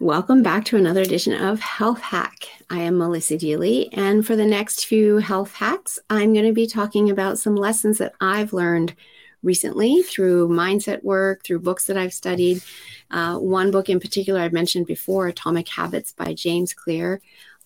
Welcome 0.00 0.42
back 0.42 0.64
to 0.64 0.78
another 0.78 1.02
edition 1.02 1.34
of 1.34 1.60
Health 1.60 2.00
Hack. 2.00 2.48
I 2.70 2.78
am 2.78 2.96
Melissa 2.96 3.36
Deely, 3.36 3.90
and 3.92 4.26
for 4.26 4.34
the 4.34 4.46
next 4.46 4.86
few 4.86 5.18
health 5.18 5.52
hacks, 5.52 5.98
I'm 6.08 6.32
going 6.32 6.46
to 6.46 6.54
be 6.54 6.66
talking 6.66 7.10
about 7.10 7.38
some 7.38 7.54
lessons 7.54 7.98
that 7.98 8.14
I've 8.18 8.54
learned 8.54 8.94
recently 9.42 10.02
through 10.02 10.48
mindset 10.48 11.04
work, 11.04 11.44
through 11.44 11.60
books 11.60 11.84
that 11.84 11.98
I've 11.98 12.14
studied. 12.14 12.62
Uh, 13.10 13.36
one 13.36 13.70
book 13.70 13.90
in 13.90 14.00
particular 14.00 14.40
I've 14.40 14.54
mentioned 14.54 14.86
before, 14.86 15.26
Atomic 15.26 15.68
Habits 15.68 16.12
by 16.12 16.32
James 16.32 16.72
Clear. 16.72 17.20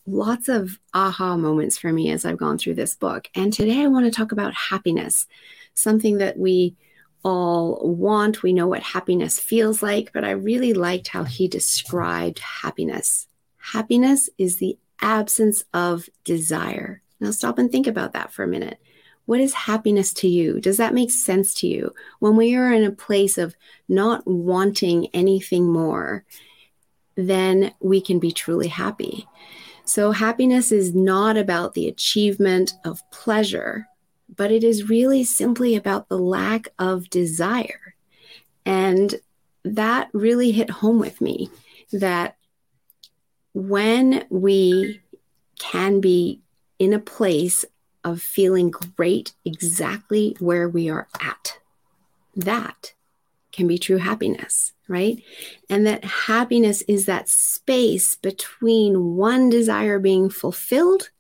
Lots 0.05 0.49
of 0.49 0.81
aha 0.93 1.37
moments 1.37 1.79
for 1.79 1.93
me 1.93 2.11
as 2.11 2.25
I've 2.25 2.37
gone 2.37 2.59
through 2.59 2.75
this 2.75 2.97
book. 2.97 3.29
And 3.37 3.53
today 3.53 3.83
I 3.83 3.87
want 3.87 4.07
to 4.07 4.11
talk 4.11 4.33
about 4.33 4.55
happiness, 4.55 5.29
something 5.75 6.19
that 6.19 6.37
we 6.37 6.75
all 7.25 7.81
want. 7.83 8.43
We 8.43 8.53
know 8.53 8.69
what 8.69 8.83
happiness 8.83 9.41
feels 9.41 9.83
like, 9.83 10.13
but 10.13 10.25
I 10.25 10.31
really 10.31 10.75
liked 10.75 11.09
how 11.09 11.25
he 11.25 11.49
described 11.49 12.39
happiness. 12.39 13.27
Happiness 13.57 14.29
is 14.39 14.59
the 14.59 14.79
absence 15.01 15.65
of 15.73 16.09
desire. 16.23 17.03
Now, 17.19 17.31
stop 17.31 17.59
and 17.59 17.73
think 17.73 17.87
about 17.87 18.13
that 18.13 18.33
for 18.33 18.45
a 18.45 18.49
minute. 18.49 18.79
What 19.27 19.41
is 19.41 19.55
happiness 19.55 20.13
to 20.15 20.29
you? 20.29 20.61
Does 20.61 20.77
that 20.77 20.93
make 20.93 21.11
sense 21.11 21.55
to 21.55 21.67
you? 21.67 21.95
When 22.19 22.37
we 22.37 22.55
are 22.57 22.71
in 22.71 22.85
a 22.85 22.93
place 22.93 23.39
of 23.39 23.57
not 23.89 24.27
wanting 24.27 25.09
anything 25.15 25.73
more, 25.73 26.25
then 27.15 27.73
we 27.81 28.03
can 28.03 28.19
be 28.19 28.33
truly 28.33 28.69
happy. 28.69 29.27
So, 29.87 30.13
happiness 30.13 30.73
is 30.73 30.95
not 30.95 31.37
about 31.37 31.75
the 31.75 31.89
achievement 31.89 32.75
of 32.85 33.09
pleasure, 33.11 33.87
but 34.37 34.51
it 34.51 34.65
is 34.65 34.89
really 34.89 35.25
simply 35.25 35.75
about 35.75 36.09
the 36.09 36.19
lack 36.19 36.69
of 36.79 37.11
desire. 37.11 37.95
And 38.65 39.15
that 39.65 40.11
really 40.13 40.51
hit 40.51 40.71
home 40.71 40.99
with 40.99 41.21
me 41.21 41.51
that 41.93 42.37
when 43.53 44.25
we 44.31 45.01
can 45.59 46.01
be 46.01 46.41
in 46.79 46.93
a 46.93 46.99
place 46.99 47.65
of 48.03 48.21
feeling 48.21 48.71
great 48.71 49.33
exactly 49.45 50.37
where 50.41 50.69
we 50.69 50.91
are 50.91 51.09
at, 51.21 51.59
that 52.37 52.93
can 53.53 53.67
be 53.67 53.79
true 53.79 53.99
happiness, 53.99 54.73
right? 54.89 55.23
And 55.71 55.87
that 55.87 56.05
happiness 56.05 56.83
is 56.83 57.07
that 57.07 57.29
space 57.29 58.17
between 58.17 59.15
one 59.15 59.49
desire 59.49 59.99
being 59.99 60.29
fulfilled 60.29 61.11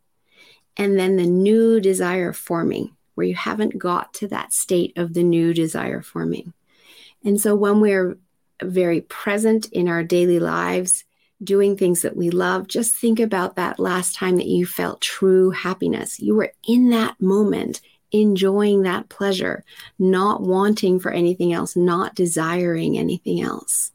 and 0.77 0.99
then 0.99 1.17
the 1.17 1.27
new 1.27 1.81
desire 1.81 2.33
forming 2.33 2.91
where 3.15 3.27
you 3.27 3.35
haven't 3.35 3.79
got 3.79 4.13
to 4.15 4.29
that 4.29 4.53
state 4.53 4.97
of 4.97 5.15
the 5.15 5.23
new 5.23 5.55
desire 5.55 6.03
forming. 6.03 6.53
And 7.25 7.41
so 7.41 7.55
when 7.55 7.81
we're 7.81 8.19
very 8.63 9.01
present 9.01 9.67
in 9.73 9.89
our 9.89 10.05
daily 10.05 10.39
lives, 10.39 11.05
doing 11.43 11.77
things 11.77 12.03
that 12.03 12.17
we 12.17 12.31
love, 12.31 12.69
just 12.69 12.95
think 12.95 13.21
about 13.21 13.57
that 13.57 13.79
last 13.79 14.15
time 14.15 14.37
that 14.37 14.47
you 14.47 14.67
felt 14.67 15.01
true 15.01 15.51
happiness. 15.51 16.21
You 16.21 16.35
were 16.35 16.53
in 16.67 16.91
that 16.91 17.21
moment, 17.21 17.81
enjoying 18.13 18.83
that 18.83 19.09
pleasure, 19.09 19.65
not 19.99 20.43
wanting 20.43 21.01
for 21.01 21.11
anything 21.11 21.53
else, 21.53 21.75
not 21.77 22.15
desiring 22.15 22.97
anything 22.97 23.41
else. 23.41 23.91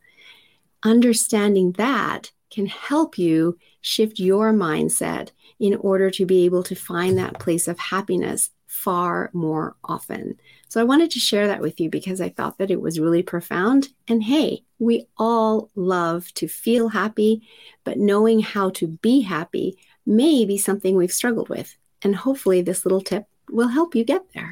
Understanding 0.84 1.74
that 1.74 2.32
can 2.52 2.66
help 2.66 3.18
you 3.18 3.58
shift 3.82 4.20
your 4.20 4.52
mindset 4.52 5.30
in 5.60 5.76
order 5.76 6.10
to 6.10 6.26
be 6.26 6.46
able 6.46 6.64
to 6.64 6.76
find 6.76 7.18
that 7.18 7.40
place 7.40 7.68
of 7.68 7.78
happiness 7.80 8.50
far 8.70 9.32
more 9.34 9.76
often. 9.84 10.40
So 10.70 10.80
I 10.80 10.86
wanted 10.86 11.10
to 11.12 11.20
share 11.20 11.48
that 11.48 11.60
with 11.60 11.80
you 11.80 11.90
because 11.90 12.22
I 12.22 12.30
thought 12.30 12.60
that 12.60 12.70
it 12.70 12.80
was 12.80 13.00
really 13.00 13.24
profound. 13.24 13.90
And 14.08 14.24
hey, 14.24 14.64
we 14.78 15.08
all 15.18 15.72
love 15.76 16.32
to 16.36 16.48
feel 16.48 16.88
happy, 16.88 17.42
but 17.84 17.98
knowing 17.98 18.40
how 18.40 18.70
to 18.72 18.88
be 18.88 19.22
happy 19.22 19.78
may 20.06 20.46
be 20.46 20.58
something 20.58 20.96
we've 20.96 21.12
struggled 21.12 21.50
with. 21.50 21.76
And 22.04 22.16
hopefully, 22.16 22.62
this 22.62 22.86
little 22.86 23.02
tip 23.02 23.26
will 23.50 23.68
help 23.68 23.96
you 23.96 24.04
get 24.06 24.32
there. 24.34 24.48